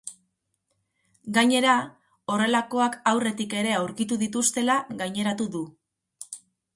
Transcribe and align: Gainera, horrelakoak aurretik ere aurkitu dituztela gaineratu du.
Gainera, 1.33 1.75
horrelakoak 2.35 2.97
aurretik 3.11 3.53
ere 3.59 3.75
aurkitu 3.81 4.17
dituztela 4.23 4.79
gaineratu 5.03 5.47
du. 5.57 5.63